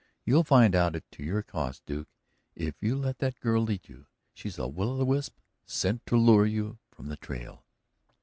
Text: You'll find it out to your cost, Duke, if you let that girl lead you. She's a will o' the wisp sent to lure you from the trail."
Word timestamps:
You'll 0.25 0.43
find 0.43 0.73
it 0.73 0.77
out 0.79 0.95
to 1.11 1.23
your 1.23 1.43
cost, 1.43 1.85
Duke, 1.85 2.09
if 2.55 2.73
you 2.81 2.95
let 2.95 3.19
that 3.19 3.39
girl 3.39 3.61
lead 3.61 3.87
you. 3.87 4.07
She's 4.33 4.57
a 4.57 4.67
will 4.67 4.93
o' 4.93 4.97
the 4.97 5.05
wisp 5.05 5.37
sent 5.67 6.07
to 6.07 6.17
lure 6.17 6.47
you 6.47 6.79
from 6.89 7.05
the 7.09 7.17
trail." 7.17 7.67